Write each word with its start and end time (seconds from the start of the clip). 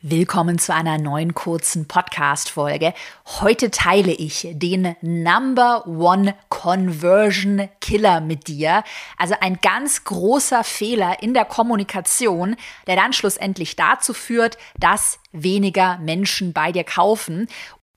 Willkommen 0.00 0.60
zu 0.60 0.72
einer 0.72 0.96
neuen 0.96 1.34
kurzen 1.34 1.88
Podcast-Folge. 1.88 2.94
Heute 3.40 3.72
teile 3.72 4.12
ich 4.12 4.46
den 4.52 4.94
Number 5.00 5.88
One 5.88 6.36
Conversion 6.50 7.68
Killer 7.80 8.20
mit 8.20 8.46
dir. 8.46 8.84
Also 9.16 9.34
ein 9.40 9.58
ganz 9.60 10.04
großer 10.04 10.62
Fehler 10.62 11.20
in 11.20 11.34
der 11.34 11.44
Kommunikation, 11.44 12.54
der 12.86 12.94
dann 12.94 13.12
schlussendlich 13.12 13.74
dazu 13.74 14.14
führt, 14.14 14.56
dass 14.78 15.18
weniger 15.32 15.98
Menschen 15.98 16.52
bei 16.52 16.70
dir 16.70 16.84
kaufen. 16.84 17.48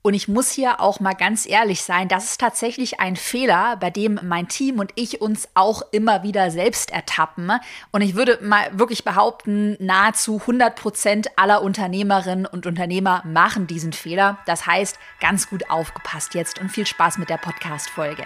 Und 0.03 0.15
ich 0.15 0.27
muss 0.27 0.49
hier 0.49 0.79
auch 0.79 0.99
mal 0.99 1.13
ganz 1.13 1.45
ehrlich 1.45 1.83
sein, 1.83 2.07
das 2.07 2.25
ist 2.25 2.41
tatsächlich 2.41 2.99
ein 2.99 3.15
Fehler, 3.15 3.77
bei 3.79 3.91
dem 3.91 4.19
mein 4.23 4.47
Team 4.47 4.79
und 4.79 4.91
ich 4.95 5.21
uns 5.21 5.47
auch 5.53 5.83
immer 5.91 6.23
wieder 6.23 6.49
selbst 6.49 6.91
ertappen. 6.91 7.51
Und 7.91 8.01
ich 8.01 8.15
würde 8.15 8.39
mal 8.41 8.67
wirklich 8.73 9.03
behaupten, 9.03 9.77
nahezu 9.79 10.39
100 10.39 10.75
Prozent 10.75 11.27
aller 11.37 11.61
Unternehmerinnen 11.61 12.47
und 12.47 12.65
Unternehmer 12.65 13.21
machen 13.27 13.67
diesen 13.67 13.93
Fehler. 13.93 14.39
Das 14.47 14.65
heißt, 14.65 14.97
ganz 15.19 15.47
gut 15.47 15.69
aufgepasst 15.69 16.33
jetzt 16.33 16.59
und 16.59 16.69
viel 16.69 16.87
Spaß 16.87 17.19
mit 17.19 17.29
der 17.29 17.37
Podcast-Folge. 17.37 18.23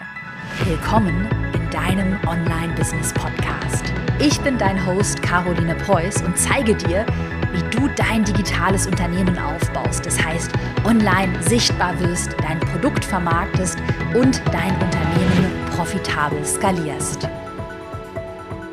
Willkommen 0.63 1.27
in 1.53 1.69
deinem 1.71 2.17
Online-Business-Podcast. 2.25 3.83
Ich 4.19 4.39
bin 4.39 4.57
dein 4.57 4.85
Host 4.85 5.21
Caroline 5.21 5.75
Preuß 5.75 6.21
und 6.21 6.37
zeige 6.37 6.73
dir, 6.73 7.05
wie 7.51 7.63
du 7.69 7.89
dein 7.89 8.23
digitales 8.23 8.87
Unternehmen 8.87 9.37
aufbaust. 9.37 10.05
Das 10.05 10.21
heißt, 10.23 10.51
online 10.85 11.41
sichtbar 11.43 11.99
wirst, 11.99 12.35
dein 12.41 12.59
Produkt 12.59 13.03
vermarktest 13.03 13.77
und 14.13 14.41
dein 14.51 14.73
Unternehmen 14.73 15.51
profitabel 15.75 16.43
skalierst. 16.45 17.27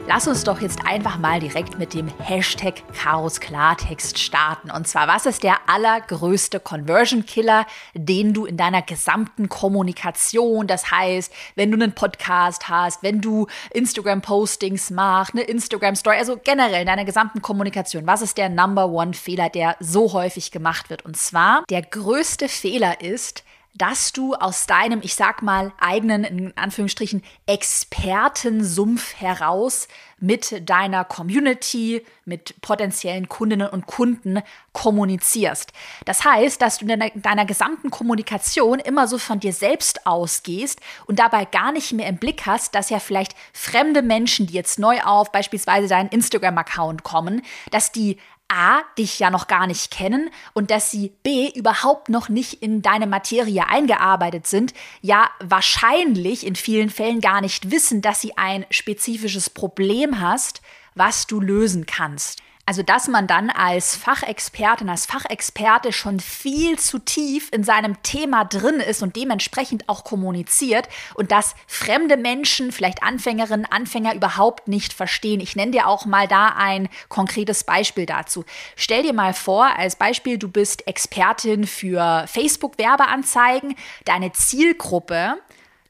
Lass 0.08 0.26
uns 0.26 0.42
doch 0.42 0.60
jetzt 0.60 0.84
einfach 0.84 1.16
mal 1.16 1.38
direkt 1.38 1.78
mit 1.78 1.94
dem 1.94 2.08
Hashtag 2.18 2.82
Chaos 2.92 3.38
Klartext 3.38 4.18
starten. 4.18 4.68
Und 4.68 4.88
zwar, 4.88 5.06
was 5.06 5.26
ist 5.26 5.44
der 5.44 5.58
allergrößte 5.68 6.58
Conversion 6.58 7.24
Killer, 7.24 7.66
den 7.94 8.34
du 8.34 8.44
in 8.44 8.56
deiner 8.56 8.82
gesamten 8.82 9.48
Kommunikation, 9.48 10.66
das 10.66 10.90
heißt, 10.90 11.32
wenn 11.54 11.70
du 11.70 11.76
einen 11.76 11.94
Podcast 11.94 12.68
hast, 12.68 13.04
wenn 13.04 13.20
du 13.20 13.46
Instagram-Postings 13.74 14.90
machst, 14.90 15.34
eine 15.34 15.44
Instagram-Story, 15.44 16.16
also 16.16 16.36
generell 16.42 16.80
in 16.80 16.86
deiner 16.86 17.04
gesamten 17.04 17.40
Kommunikation, 17.40 18.04
was 18.04 18.22
ist 18.22 18.38
der 18.38 18.48
Number 18.48 18.88
One 18.88 19.14
Fehler, 19.14 19.50
der 19.50 19.76
so 19.78 20.12
häufig 20.12 20.50
gemacht 20.50 20.90
wird? 20.90 21.04
Und 21.04 21.16
zwar, 21.16 21.62
der 21.70 21.82
größte 21.82 22.48
Fehler 22.48 23.00
ist, 23.00 23.44
dass 23.74 24.12
du 24.12 24.34
aus 24.34 24.66
deinem, 24.66 25.00
ich 25.02 25.14
sag 25.14 25.42
mal, 25.42 25.72
eigenen, 25.80 26.24
in 26.24 26.56
Anführungsstrichen, 26.56 27.22
Expertensumpf 27.46 29.14
heraus 29.14 29.88
mit 30.18 30.68
deiner 30.68 31.04
Community, 31.04 32.04
mit 32.24 32.60
potenziellen 32.60 33.28
Kundinnen 33.28 33.68
und 33.68 33.86
Kunden 33.86 34.40
kommunizierst. 34.72 35.72
Das 36.04 36.24
heißt, 36.24 36.60
dass 36.60 36.78
du 36.78 36.84
in 36.84 37.00
deiner, 37.00 37.10
deiner, 37.14 37.44
gesamten 37.44 37.90
Kommunikation 37.90 38.78
immer 38.78 39.08
so 39.08 39.18
von 39.18 39.40
dir 39.40 39.52
selbst 39.52 40.06
ausgehst 40.06 40.80
und 41.06 41.18
dabei 41.18 41.44
gar 41.44 41.72
nicht 41.72 41.92
mehr 41.92 42.08
im 42.08 42.18
Blick 42.18 42.46
hast, 42.46 42.74
dass 42.74 42.90
ja 42.90 43.00
vielleicht 43.00 43.34
fremde 43.52 44.02
Menschen, 44.02 44.46
die 44.46 44.54
jetzt 44.54 44.78
neu 44.78 45.00
auf 45.00 45.32
beispielsweise 45.32 45.88
deinen 45.88 46.10
Instagram-Account 46.10 47.02
kommen, 47.02 47.42
dass 47.70 47.90
die 47.90 48.18
A, 48.52 48.82
dich 48.98 49.18
ja 49.18 49.30
noch 49.30 49.46
gar 49.46 49.66
nicht 49.66 49.90
kennen 49.90 50.28
und 50.52 50.70
dass 50.70 50.90
sie 50.90 51.14
B, 51.22 51.50
überhaupt 51.54 52.10
noch 52.10 52.28
nicht 52.28 52.62
in 52.62 52.82
deine 52.82 53.06
Materie 53.06 53.66
eingearbeitet 53.66 54.46
sind, 54.46 54.74
ja 55.00 55.30
wahrscheinlich 55.40 56.46
in 56.46 56.54
vielen 56.54 56.90
Fällen 56.90 57.22
gar 57.22 57.40
nicht 57.40 57.70
wissen, 57.70 58.02
dass 58.02 58.20
sie 58.20 58.36
ein 58.36 58.66
spezifisches 58.70 59.48
Problem 59.48 60.20
hast, 60.20 60.60
was 60.94 61.26
du 61.26 61.40
lösen 61.40 61.86
kannst. 61.86 62.42
Also, 62.64 62.84
dass 62.84 63.08
man 63.08 63.26
dann 63.26 63.50
als 63.50 63.96
Fachexpertin, 63.96 64.88
als 64.88 65.06
Fachexperte 65.06 65.92
schon 65.92 66.20
viel 66.20 66.78
zu 66.78 67.00
tief 67.00 67.48
in 67.52 67.64
seinem 67.64 68.00
Thema 68.04 68.44
drin 68.44 68.76
ist 68.76 69.02
und 69.02 69.16
dementsprechend 69.16 69.88
auch 69.88 70.04
kommuniziert 70.04 70.88
und 71.14 71.32
dass 71.32 71.56
fremde 71.66 72.16
Menschen, 72.16 72.70
vielleicht 72.70 73.02
Anfängerinnen, 73.02 73.66
Anfänger 73.66 74.14
überhaupt 74.14 74.68
nicht 74.68 74.92
verstehen. 74.92 75.40
Ich 75.40 75.56
nenne 75.56 75.72
dir 75.72 75.88
auch 75.88 76.06
mal 76.06 76.28
da 76.28 76.54
ein 76.56 76.88
konkretes 77.08 77.64
Beispiel 77.64 78.06
dazu. 78.06 78.44
Stell 78.76 79.02
dir 79.02 79.12
mal 79.12 79.34
vor, 79.34 79.66
als 79.76 79.96
Beispiel, 79.96 80.38
du 80.38 80.48
bist 80.48 80.86
Expertin 80.86 81.66
für 81.66 82.26
Facebook-Werbeanzeigen. 82.28 83.74
Deine 84.04 84.32
Zielgruppe 84.32 85.38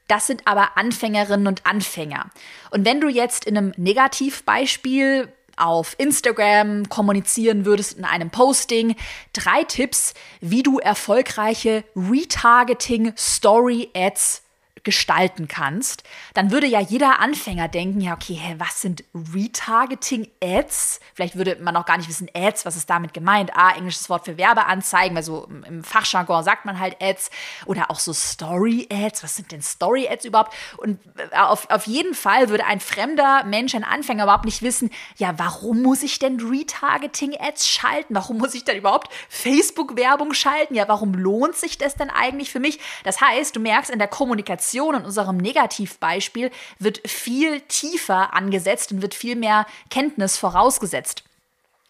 das 0.07 0.27
sind 0.27 0.45
aber 0.45 0.77
Anfängerinnen 0.77 1.47
und 1.47 1.65
Anfänger. 1.65 2.29
Und 2.71 2.85
wenn 2.85 2.99
du 2.99 3.07
jetzt 3.07 3.45
in 3.45 3.57
einem 3.57 3.73
Negativbeispiel 3.77 5.31
auf 5.57 5.95
Instagram 5.97 6.89
kommunizieren 6.89 7.65
würdest 7.65 7.97
in 7.97 8.05
einem 8.05 8.29
Posting. 8.29 8.95
Drei 9.33 9.63
Tipps, 9.63 10.13
wie 10.41 10.63
du 10.63 10.79
erfolgreiche 10.79 11.83
Retargeting 11.95 13.13
Story 13.17 13.89
Ads 13.95 14.43
gestalten 14.83 15.47
kannst, 15.47 16.03
dann 16.33 16.51
würde 16.51 16.67
ja 16.67 16.79
jeder 16.81 17.19
Anfänger 17.19 17.69
denken, 17.69 18.01
ja, 18.01 18.13
okay, 18.13 18.33
hä, 18.33 18.55
was 18.57 18.81
sind 18.81 19.03
Retargeting-Ads? 19.13 20.99
Vielleicht 21.13 21.37
würde 21.37 21.57
man 21.61 21.77
auch 21.77 21.85
gar 21.85 21.97
nicht 21.97 22.09
wissen, 22.09 22.27
Ads, 22.33 22.65
was 22.65 22.75
ist 22.75 22.89
damit 22.89 23.13
gemeint? 23.13 23.51
Ah, 23.55 23.71
englisches 23.71 24.09
Wort 24.09 24.25
für 24.25 24.37
Werbeanzeigen, 24.37 25.15
weil 25.15 25.23
so 25.23 25.47
im 25.65 25.83
Fachjargon 25.83 26.43
sagt 26.43 26.65
man 26.65 26.79
halt 26.79 27.01
Ads 27.01 27.31
oder 27.65 27.89
auch 27.91 27.99
so 27.99 28.11
Story-Ads. 28.11 29.23
Was 29.23 29.37
sind 29.37 29.53
denn 29.53 29.61
Story-Ads 29.61 30.25
überhaupt? 30.25 30.53
Und 30.77 30.99
äh, 31.17 31.37
auf, 31.37 31.69
auf 31.69 31.87
jeden 31.87 32.13
Fall 32.13 32.49
würde 32.49 32.65
ein 32.65 32.81
fremder 32.81 33.45
Mensch, 33.45 33.75
ein 33.75 33.85
Anfänger 33.85 34.23
überhaupt 34.23 34.45
nicht 34.45 34.61
wissen, 34.61 34.89
ja, 35.15 35.33
warum 35.37 35.81
muss 35.81 36.03
ich 36.03 36.19
denn 36.19 36.41
Retargeting-Ads 36.41 37.69
schalten? 37.69 38.15
Warum 38.15 38.37
muss 38.37 38.53
ich 38.53 38.65
denn 38.65 38.77
überhaupt 38.77 39.09
Facebook-Werbung 39.29 40.33
schalten? 40.33 40.75
Ja, 40.75 40.89
warum 40.89 41.13
lohnt 41.13 41.55
sich 41.55 41.77
das 41.77 41.95
denn 41.95 42.09
eigentlich 42.09 42.51
für 42.51 42.59
mich? 42.59 42.79
Das 43.05 43.21
heißt, 43.21 43.55
du 43.55 43.61
merkst 43.61 43.89
in 43.89 43.99
der 43.99 44.09
Kommunikation, 44.09 44.72
Prävention 44.73 44.95
in 44.95 45.05
unserem 45.05 45.37
Negativbeispiel 45.37 46.49
wird 46.79 47.07
viel 47.07 47.61
tiefer 47.61 48.33
angesetzt 48.33 48.91
und 48.91 49.01
wird 49.01 49.13
viel 49.13 49.35
mehr 49.35 49.67
Kenntnis 49.89 50.37
vorausgesetzt. 50.37 51.23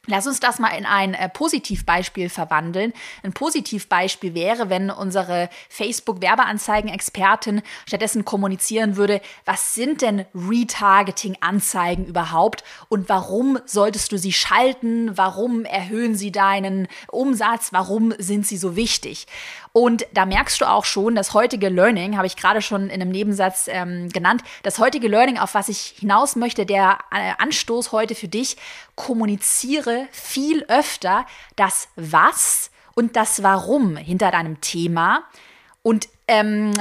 Lass 0.06 0.28
uns 0.28 0.42
das 0.42 0.60
mal 0.60 0.76
in 0.78 0.86
ein 0.86 1.14
äh, 1.14 1.30
Positivbeispiel 1.30 2.28
verwandeln. 2.28 2.92
Ein 3.24 3.32
Positivbeispiel 3.32 4.34
wäre, 4.34 4.70
wenn 4.70 4.92
unsere 4.92 5.50
Facebook-Werbeanzeigen-Expertin 5.70 7.62
stattdessen 7.88 8.26
kommunizieren 8.26 8.98
würde, 8.98 9.22
was 9.46 9.76
sind 9.76 10.02
denn 10.02 10.26
Retargeting-Anzeigen 10.36 12.06
überhaupt 12.06 12.66
und 12.90 13.08
warum 13.08 13.60
solltest 13.66 14.12
du 14.12 14.18
sie 14.18 14.34
schalten? 14.34 15.18
Warum 15.18 15.64
erhöhen 15.64 16.16
sie 16.16 16.34
deinen 16.34 16.90
Umsatz? 17.08 17.72
Warum 17.72 18.14
sind 18.18 18.46
sie 18.46 18.58
so 18.58 18.76
wichtig? 18.76 19.26
Und 19.74 20.06
da 20.14 20.28
merkst 20.28 20.62
du 20.62 20.70
auch 20.70 20.86
schon, 20.86 21.16
das 21.16 21.34
heutige 21.34 21.68
Learning, 21.68 22.16
habe 22.16 22.28
ich 22.28 22.36
gerade 22.36 22.62
schon 22.62 22.92
in 22.92 23.02
einem 23.02 23.10
Nebensatz 23.10 23.68
ähm, 23.68 24.08
genannt, 24.10 24.44
das 24.62 24.78
heutige 24.78 25.08
Learning, 25.08 25.40
auf 25.40 25.56
was 25.56 25.68
ich 25.68 25.96
hinaus 26.00 26.36
möchte, 26.36 26.68
der 26.68 27.00
äh, 27.12 27.34
Anstoß 27.40 27.92
heute 27.92 28.14
für 28.14 28.28
dich, 28.28 28.56
kommuniziere 28.96 30.08
viel 30.12 30.64
öfter 30.68 31.26
das 31.56 31.90
Was 31.96 32.70
und 32.94 33.16
das 33.16 33.42
Warum 33.42 33.98
hinter 33.98 34.30
deinem 34.30 34.62
Thema. 34.62 35.24
Und 35.82 36.08
ähm, 36.28 36.74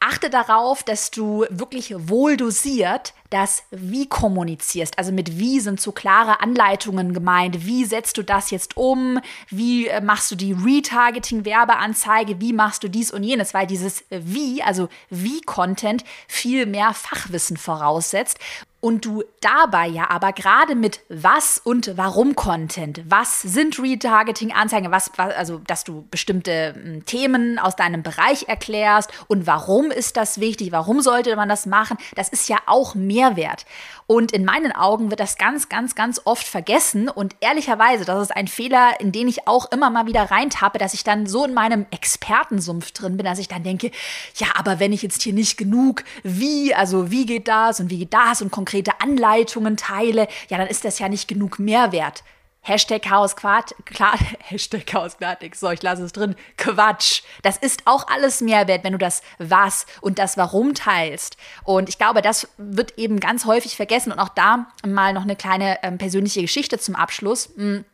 achte 0.00 0.30
darauf, 0.30 0.82
dass 0.82 1.10
du 1.10 1.46
wirklich 1.50 1.94
wohl 2.08 2.36
dosiert 2.36 3.14
das 3.30 3.64
Wie 3.70 4.08
kommunizierst. 4.08 4.98
Also 4.98 5.10
mit 5.12 5.38
Wie 5.38 5.60
sind 5.60 5.80
so 5.80 5.92
klare 5.92 6.40
Anleitungen 6.40 7.12
gemeint. 7.12 7.66
Wie 7.66 7.84
setzt 7.84 8.16
du 8.18 8.22
das 8.22 8.50
jetzt 8.50 8.76
um? 8.76 9.20
Wie 9.48 9.88
äh, 9.88 10.00
machst 10.00 10.30
du 10.30 10.36
die 10.36 10.52
Retargeting-Werbeanzeige? 10.52 12.40
Wie 12.40 12.52
machst 12.52 12.84
du 12.84 12.88
dies 12.88 13.10
und 13.10 13.24
jenes? 13.24 13.52
Weil 13.52 13.66
dieses 13.66 14.04
Wie, 14.10 14.62
also 14.62 14.88
Wie-Content, 15.10 16.04
viel 16.28 16.66
mehr 16.66 16.94
Fachwissen 16.94 17.56
voraussetzt 17.56 18.38
und 18.86 19.04
du 19.04 19.24
dabei 19.40 19.88
ja 19.88 20.10
aber 20.10 20.32
gerade 20.32 20.76
mit 20.76 21.00
was 21.08 21.58
und 21.58 21.96
warum 21.96 22.36
Content, 22.36 23.02
was 23.08 23.42
sind 23.42 23.80
Retargeting-Anzeigen, 23.80 24.92
was, 24.92 25.10
was, 25.16 25.34
also 25.34 25.58
dass 25.66 25.82
du 25.82 26.06
bestimmte 26.08 26.74
hm, 26.74 27.04
Themen 27.04 27.58
aus 27.58 27.74
deinem 27.74 28.04
Bereich 28.04 28.44
erklärst? 28.46 29.10
Und 29.26 29.44
warum 29.48 29.90
ist 29.90 30.16
das 30.16 30.38
wichtig, 30.38 30.70
warum 30.70 31.00
sollte 31.00 31.34
man 31.34 31.48
das 31.48 31.66
machen, 31.66 31.98
das 32.14 32.28
ist 32.28 32.48
ja 32.48 32.58
auch 32.66 32.94
Mehrwert. 32.94 33.66
Und 34.08 34.30
in 34.30 34.44
meinen 34.44 34.70
Augen 34.70 35.10
wird 35.10 35.18
das 35.18 35.36
ganz, 35.36 35.68
ganz, 35.68 35.96
ganz 35.96 36.20
oft 36.24 36.46
vergessen. 36.46 37.08
Und 37.08 37.34
ehrlicherweise, 37.40 38.04
das 38.04 38.22
ist 38.22 38.36
ein 38.36 38.46
Fehler, 38.46 39.00
in 39.00 39.10
den 39.10 39.26
ich 39.26 39.48
auch 39.48 39.72
immer 39.72 39.90
mal 39.90 40.06
wieder 40.06 40.30
reintappe, 40.30 40.78
dass 40.78 40.94
ich 40.94 41.02
dann 41.02 41.26
so 41.26 41.44
in 41.44 41.54
meinem 41.54 41.86
Expertensumpf 41.90 42.92
drin 42.92 43.16
bin, 43.16 43.26
dass 43.26 43.40
ich 43.40 43.48
dann 43.48 43.64
denke, 43.64 43.90
ja, 44.36 44.46
aber 44.54 44.78
wenn 44.78 44.92
ich 44.92 45.02
jetzt 45.02 45.22
hier 45.22 45.32
nicht 45.32 45.56
genug 45.56 46.04
wie, 46.22 46.72
also 46.72 47.10
wie 47.10 47.26
geht 47.26 47.48
das 47.48 47.80
und 47.80 47.90
wie 47.90 47.98
geht 47.98 48.14
das 48.14 48.42
und 48.42 48.52
konkret 48.52 48.75
konkrete 48.76 49.00
Anleitungen 49.00 49.76
teile, 49.76 50.28
ja, 50.48 50.58
dann 50.58 50.66
ist 50.66 50.84
das 50.84 50.98
ja 50.98 51.08
nicht 51.08 51.28
genug 51.28 51.58
Mehrwert. 51.58 52.22
Hashtag 52.60 53.02
Chaos 53.02 53.36
Quart, 53.36 53.74
klar, 53.84 54.18
Hashtag 54.40 54.86
Chaos 54.86 55.16
Klartext, 55.18 55.60
so, 55.60 55.70
ich 55.70 55.82
lasse 55.82 56.02
es 56.02 56.12
drin. 56.12 56.34
Quatsch. 56.56 57.22
Das 57.42 57.56
ist 57.56 57.82
auch 57.84 58.08
alles 58.08 58.40
Mehrwert, 58.40 58.82
wenn 58.82 58.92
du 58.92 58.98
das 58.98 59.22
Was 59.38 59.86
und 60.00 60.18
das 60.18 60.36
Warum 60.36 60.74
teilst. 60.74 61.36
Und 61.62 61.88
ich 61.88 61.96
glaube, 61.96 62.22
das 62.22 62.48
wird 62.58 62.98
eben 62.98 63.20
ganz 63.20 63.44
häufig 63.44 63.76
vergessen. 63.76 64.10
Und 64.10 64.18
auch 64.18 64.30
da 64.30 64.66
mal 64.84 65.12
noch 65.12 65.22
eine 65.22 65.36
kleine 65.36 65.78
ähm, 65.84 65.96
persönliche 65.96 66.40
Geschichte 66.40 66.78
zum 66.78 66.96
Abschluss. 66.96 67.50
Hm 67.56 67.84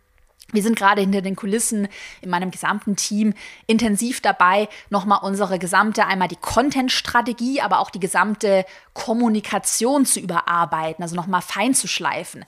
Wir 0.52 0.62
sind 0.62 0.76
gerade 0.76 1.00
hinter 1.00 1.22
den 1.22 1.34
Kulissen 1.34 1.88
in 2.20 2.30
meinem 2.30 2.50
gesamten 2.50 2.94
Team 2.94 3.34
intensiv 3.66 4.20
dabei, 4.20 4.68
nochmal 4.90 5.20
unsere 5.22 5.58
gesamte, 5.58 6.06
einmal 6.06 6.28
die 6.28 6.36
Content-Strategie, 6.36 7.62
aber 7.62 7.80
auch 7.80 7.90
die 7.90 8.00
gesamte 8.00 8.64
Kommunikation 8.92 10.04
zu 10.04 10.20
überarbeiten, 10.20 11.02
also 11.02 11.16
nochmal 11.16 11.42
fein 11.42 11.74
zu 11.74 11.88
schleifen. 11.88 12.44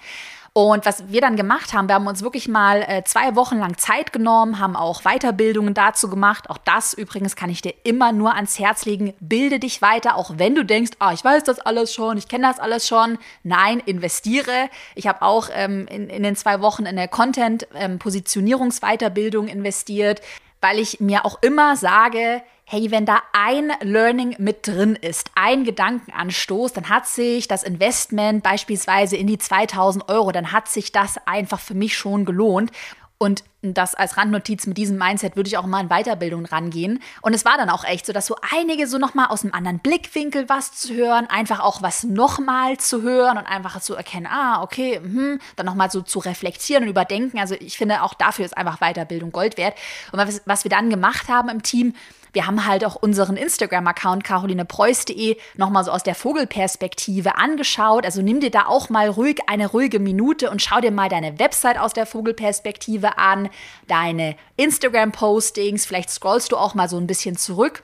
Und 0.56 0.87
was 0.87 1.09
wir 1.09 1.21
dann 1.21 1.35
gemacht 1.35 1.73
haben, 1.73 1.89
wir 1.89 1.97
haben 1.97 2.06
uns 2.06 2.23
wirklich 2.23 2.47
mal 2.47 2.83
äh, 2.83 3.03
zwei 3.03 3.35
Wochen 3.35 3.59
lang 3.59 3.77
Zeit 3.77 4.12
genommen, 4.12 4.61
haben 4.61 4.77
auch 4.77 5.03
Weiterbildungen 5.03 5.75
dazu 5.75 6.09
gemacht. 6.09 6.49
Auch 6.49 6.59
das 6.59 6.95
übrigens 6.95 7.35
kann 7.35 7.51
ich 7.51 7.61
dir 7.61 7.75
immer 7.83 8.12
nur 8.12 8.37
ans 8.37 8.61
Herz 8.61 8.85
legen. 8.85 9.15
Bilde 9.19 9.59
dich 9.59 9.83
weiter, 9.83 10.17
auch 10.17 10.35
wenn 10.37 10.55
du 10.55 10.65
denkst, 10.65 10.93
ah, 11.01 11.12
ich 11.12 11.25
weiß 11.25 11.43
das 11.43 11.59
alles 11.59 11.93
schon, 11.93 12.19
ich 12.19 12.29
kenne 12.29 12.47
das 12.47 12.61
alles 12.61 12.87
schon. 12.87 13.19
Nein, 13.43 13.81
investiere. 13.81 14.71
Ich 14.95 15.09
habe 15.09 15.23
auch 15.23 15.49
ähm, 15.53 15.89
in, 15.89 16.09
in 16.09 16.23
den 16.23 16.37
zwei 16.37 16.61
Wochen 16.61 16.87
in 16.87 16.95
der 16.95 17.09
Content-Positionierungsweiterbildung 17.09 19.49
ähm, 19.49 19.56
investiert, 19.56 20.21
weil 20.61 20.79
ich 20.79 21.01
mir 21.01 21.27
auch 21.27 21.43
immer 21.43 21.75
sage, 21.75 22.43
hey, 22.66 22.90
wenn 22.90 23.05
da 23.05 23.22
ein 23.32 23.72
Learning 23.82 24.37
mit 24.38 24.66
drin 24.66 24.96
ist, 24.96 25.31
ein 25.34 25.64
Gedankenanstoß, 25.64 26.72
dann 26.72 26.88
hat 26.88 27.06
sich 27.06 27.46
das 27.46 27.62
Investment 27.62 28.43
beispielsweise 28.43 29.16
in 29.16 29.26
die 29.26 29.38
2000 29.38 30.08
Euro, 30.08 30.32
dann 30.32 30.50
hat 30.50 30.69
sich 30.69 30.90
das 30.90 31.19
einfach 31.26 31.61
für 31.61 31.75
mich 31.75 31.96
schon 31.96 32.25
gelohnt. 32.25 32.70
Und 33.16 33.44
das 33.62 33.94
als 33.94 34.16
Randnotiz 34.16 34.66
mit 34.66 34.76
diesem 34.76 34.99
Mindset 34.99 35.37
würde 35.37 35.49
ich 35.49 35.56
auch 35.56 35.64
mal 35.64 35.81
in 35.81 35.88
Weiterbildung 35.88 36.44
rangehen. 36.46 37.00
Und 37.22 37.32
es 37.32 37.44
war 37.44 37.56
dann 37.56 37.70
auch 37.70 37.84
echt 37.84 38.05
so, 38.05 38.12
dass 38.12 38.26
so 38.26 38.37
einige 38.55 38.87
so 38.87 38.99
nochmal 38.99 39.28
aus 39.28 39.44
einem 39.44 39.55
anderen 39.55 39.78
Blickwinkel 39.78 40.49
was 40.49 40.72
zu 40.72 40.93
hören, 40.93 41.26
einfach 41.28 41.60
auch 41.60 41.81
was 41.81 42.02
nochmal 42.02 42.76
zu 42.76 43.02
hören 43.02 43.38
und 43.38 43.46
einfach 43.46 43.81
zu 43.81 43.94
erkennen, 43.94 44.26
ah, 44.26 44.62
okay, 44.62 44.96
hm, 44.96 45.38
dann 45.56 45.64
nochmal 45.64 45.90
so 45.90 46.02
zu 46.02 46.19
reflektieren 46.19 46.82
und 46.82 46.90
überdenken. 46.90 47.38
Also 47.38 47.55
ich 47.55 47.78
finde, 47.78 48.02
auch 48.02 48.14
dafür 48.14 48.44
ist 48.44 48.56
einfach 48.56 48.81
Weiterbildung 48.81 49.32
Gold 49.32 49.56
wert. 49.56 49.78
Und 50.12 50.19
was, 50.19 50.43
was 50.44 50.64
wir 50.64 50.70
dann 50.70 50.90
gemacht 50.90 51.28
haben 51.28 51.49
im 51.49 51.62
Team, 51.62 51.94
wir 52.34 52.46
haben 52.46 52.66
halt 52.66 52.84
auch 52.84 52.96
unseren 52.96 53.36
Instagram-Account 53.36 54.25
carolinepreuß.de 54.25 55.36
nochmal 55.56 55.84
so 55.84 55.90
aus 55.90 56.02
der 56.02 56.14
Vogelperspektive 56.14 57.36
angeschaut. 57.36 58.04
Also 58.04 58.22
nimm 58.22 58.40
dir 58.40 58.50
da 58.50 58.66
auch 58.66 58.90
mal 58.90 59.08
ruhig 59.08 59.38
eine 59.46 59.69
ruhige 59.69 60.00
Minute 60.00 60.50
und 60.50 60.60
schau 60.60 60.81
dir 60.81 60.90
mal 60.90 61.08
deine 61.08 61.38
Website 61.38 61.78
aus 61.78 61.92
der 61.92 62.06
Vogelperspektive 62.06 63.19
an, 63.19 63.48
deine 63.86 64.36
Instagram-Postings. 64.56 65.86
Vielleicht 65.86 66.10
scrollst 66.10 66.52
du 66.52 66.56
auch 66.56 66.75
mal 66.75 66.88
so 66.88 66.98
ein 66.98 67.06
bisschen 67.06 67.36
zurück 67.36 67.82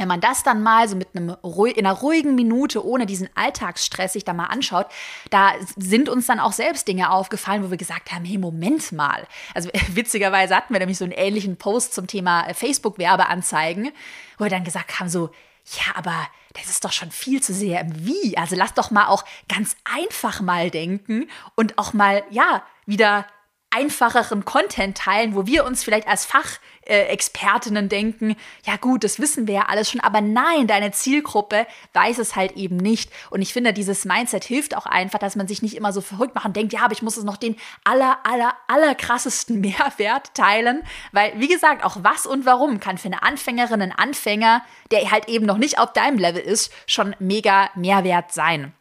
wenn 0.00 0.08
man 0.08 0.22
das 0.22 0.42
dann 0.42 0.62
mal 0.62 0.88
so 0.88 0.96
mit 0.96 1.08
einem 1.14 1.36
in 1.76 1.86
einer 1.86 1.92
ruhigen 1.92 2.34
Minute 2.34 2.86
ohne 2.86 3.04
diesen 3.04 3.28
Alltagsstress 3.34 4.14
sich 4.14 4.24
da 4.24 4.32
mal 4.32 4.46
anschaut, 4.46 4.86
da 5.28 5.52
sind 5.76 6.08
uns 6.08 6.26
dann 6.26 6.40
auch 6.40 6.52
selbst 6.52 6.88
Dinge 6.88 7.10
aufgefallen, 7.10 7.62
wo 7.62 7.70
wir 7.70 7.76
gesagt 7.76 8.10
haben, 8.10 8.24
hey, 8.24 8.38
Moment 8.38 8.92
mal. 8.92 9.26
Also 9.54 9.68
witzigerweise 9.88 10.56
hatten 10.56 10.72
wir 10.72 10.80
nämlich 10.80 10.96
so 10.96 11.04
einen 11.04 11.12
ähnlichen 11.12 11.58
Post 11.58 11.92
zum 11.92 12.06
Thema 12.06 12.46
Facebook-Werbeanzeigen, 12.54 13.90
wo 14.38 14.44
wir 14.44 14.50
dann 14.50 14.64
gesagt 14.64 14.98
haben, 14.98 15.10
so, 15.10 15.28
ja, 15.66 15.94
aber 15.94 16.26
das 16.54 16.70
ist 16.70 16.82
doch 16.82 16.92
schon 16.92 17.10
viel 17.10 17.42
zu 17.42 17.52
sehr 17.52 17.82
im 17.82 18.06
Wie. 18.06 18.38
Also 18.38 18.56
lass 18.56 18.72
doch 18.72 18.90
mal 18.90 19.06
auch 19.06 19.26
ganz 19.50 19.76
einfach 19.84 20.40
mal 20.40 20.70
denken 20.70 21.28
und 21.56 21.76
auch 21.76 21.92
mal, 21.92 22.24
ja, 22.30 22.62
wieder 22.86 23.26
einfacheren 23.70 24.44
Content 24.44 24.98
teilen, 24.98 25.34
wo 25.34 25.46
wir 25.46 25.64
uns 25.64 25.84
vielleicht 25.84 26.08
als 26.08 26.26
Fachexpertinnen 26.26 27.88
denken, 27.88 28.34
ja 28.66 28.76
gut, 28.76 29.04
das 29.04 29.20
wissen 29.20 29.46
wir 29.46 29.54
ja 29.54 29.62
alles 29.68 29.90
schon, 29.90 30.00
aber 30.00 30.20
nein, 30.20 30.66
deine 30.66 30.90
Zielgruppe 30.90 31.66
weiß 31.94 32.18
es 32.18 32.34
halt 32.34 32.52
eben 32.52 32.76
nicht. 32.76 33.12
Und 33.30 33.42
ich 33.42 33.52
finde, 33.52 33.72
dieses 33.72 34.04
Mindset 34.04 34.44
hilft 34.44 34.76
auch 34.76 34.86
einfach, 34.86 35.20
dass 35.20 35.36
man 35.36 35.46
sich 35.46 35.62
nicht 35.62 35.76
immer 35.76 35.92
so 35.92 36.00
verrückt 36.00 36.34
macht 36.34 36.46
und 36.46 36.56
denkt, 36.56 36.72
ja, 36.72 36.80
aber 36.80 36.92
ich 36.92 37.02
muss 37.02 37.16
es 37.16 37.24
noch 37.24 37.36
den 37.36 37.56
aller, 37.84 38.18
aller, 38.24 38.54
aller 38.66 38.94
krassesten 38.96 39.60
Mehrwert 39.60 40.34
teilen, 40.34 40.82
weil, 41.12 41.32
wie 41.36 41.48
gesagt, 41.48 41.84
auch 41.84 41.98
was 42.02 42.26
und 42.26 42.46
warum 42.46 42.80
kann 42.80 42.98
für 42.98 43.06
eine 43.06 43.22
Anfängerin, 43.22 43.82
einen 43.82 43.92
Anfänger, 43.92 44.62
der 44.90 45.10
halt 45.12 45.28
eben 45.28 45.46
noch 45.46 45.58
nicht 45.58 45.78
auf 45.78 45.92
deinem 45.92 46.18
Level 46.18 46.42
ist, 46.42 46.72
schon 46.86 47.14
mega 47.20 47.70
Mehrwert 47.76 48.32
sein. 48.32 48.74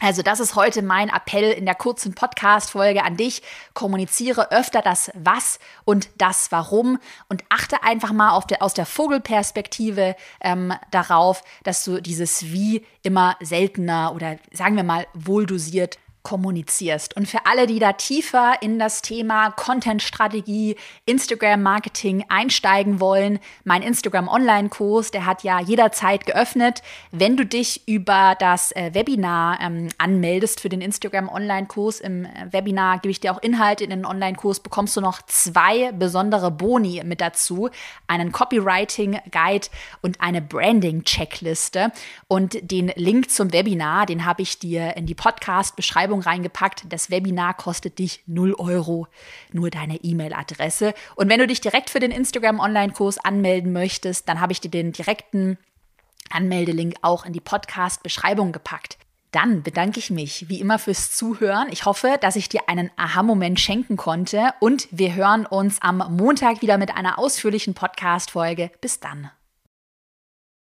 Also 0.00 0.22
das 0.22 0.40
ist 0.40 0.56
heute 0.56 0.80
mein 0.80 1.10
Appell 1.10 1.52
in 1.52 1.66
der 1.66 1.74
kurzen 1.74 2.14
Podcast-Folge 2.14 3.04
an 3.04 3.18
dich. 3.18 3.42
Kommuniziere 3.74 4.50
öfter 4.50 4.80
das 4.80 5.10
Was 5.14 5.58
und 5.84 6.08
das 6.16 6.50
Warum 6.50 6.98
und 7.28 7.44
achte 7.50 7.82
einfach 7.82 8.12
mal 8.12 8.30
auf 8.30 8.46
der, 8.46 8.62
aus 8.62 8.72
der 8.72 8.86
Vogelperspektive 8.86 10.16
ähm, 10.40 10.72
darauf, 10.90 11.44
dass 11.64 11.84
du 11.84 12.00
dieses 12.00 12.44
Wie 12.44 12.84
immer 13.02 13.36
seltener 13.40 14.14
oder 14.14 14.38
sagen 14.52 14.76
wir 14.76 14.84
mal 14.84 15.06
wohldosiert 15.12 15.98
kommunizierst. 16.22 17.16
Und 17.16 17.28
für 17.28 17.46
alle, 17.46 17.66
die 17.66 17.78
da 17.78 17.92
tiefer 17.94 18.54
in 18.60 18.78
das 18.78 19.00
Thema 19.02 19.50
Content-Strategie, 19.50 20.76
Instagram-Marketing 21.06 22.26
einsteigen 22.28 23.00
wollen, 23.00 23.38
mein 23.64 23.82
Instagram-Online-Kurs, 23.82 25.10
der 25.10 25.24
hat 25.24 25.42
ja 25.44 25.60
jederzeit 25.60 26.26
geöffnet. 26.26 26.82
Wenn 27.10 27.36
du 27.36 27.46
dich 27.46 27.88
über 27.88 28.36
das 28.38 28.72
äh, 28.72 28.90
Webinar 28.92 29.60
ähm, 29.60 29.88
anmeldest 29.96 30.60
für 30.60 30.68
den 30.68 30.82
Instagram-Online-Kurs, 30.82 32.00
im 32.00 32.26
äh, 32.26 32.52
Webinar 32.52 32.98
gebe 32.98 33.10
ich 33.10 33.20
dir 33.20 33.32
auch 33.32 33.42
Inhalte 33.42 33.84
in 33.84 33.90
den 33.90 34.04
Online-Kurs, 34.04 34.60
bekommst 34.60 34.96
du 34.96 35.00
noch 35.00 35.22
zwei 35.22 35.90
besondere 35.92 36.50
Boni 36.50 37.02
mit 37.04 37.20
dazu. 37.20 37.70
Einen 38.06 38.30
Copywriting-Guide 38.30 39.68
und 40.02 40.20
eine 40.20 40.42
Branding-Checkliste. 40.42 41.92
Und 42.28 42.58
den 42.70 42.92
Link 42.94 43.30
zum 43.30 43.52
Webinar, 43.52 44.06
den 44.06 44.26
habe 44.26 44.42
ich 44.42 44.58
dir 44.58 44.96
in 44.96 45.06
die 45.06 45.14
Podcast-Beschreibung 45.14 46.09
Beschreibung 46.10 46.20
reingepackt. 46.20 46.84
Das 46.88 47.10
Webinar 47.10 47.54
kostet 47.54 47.98
dich 47.98 48.22
0 48.26 48.54
Euro, 48.54 49.06
nur 49.52 49.70
deine 49.70 49.96
E-Mail-Adresse. 49.96 50.94
Und 51.14 51.28
wenn 51.28 51.38
du 51.38 51.46
dich 51.46 51.60
direkt 51.60 51.90
für 51.90 52.00
den 52.00 52.10
Instagram-Online-Kurs 52.10 53.18
anmelden 53.18 53.72
möchtest, 53.72 54.28
dann 54.28 54.40
habe 54.40 54.52
ich 54.52 54.60
dir 54.60 54.70
den 54.70 54.92
direkten 54.92 55.56
Anmeldelink 56.30 56.96
auch 57.02 57.24
in 57.24 57.32
die 57.32 57.40
Podcast-Beschreibung 57.40 58.52
gepackt. 58.52 58.98
Dann 59.30 59.62
bedanke 59.62 60.00
ich 60.00 60.10
mich 60.10 60.48
wie 60.48 60.60
immer 60.60 60.80
fürs 60.80 61.12
Zuhören. 61.12 61.68
Ich 61.70 61.84
hoffe, 61.84 62.16
dass 62.20 62.34
ich 62.34 62.48
dir 62.48 62.68
einen 62.68 62.90
Aha-Moment 62.96 63.60
schenken 63.60 63.96
konnte 63.96 64.52
und 64.58 64.88
wir 64.90 65.14
hören 65.14 65.46
uns 65.46 65.80
am 65.80 65.98
Montag 66.16 66.62
wieder 66.62 66.78
mit 66.78 66.92
einer 66.96 67.18
ausführlichen 67.20 67.74
Podcast-Folge. 67.74 68.72
Bis 68.80 68.98
dann. 68.98 69.30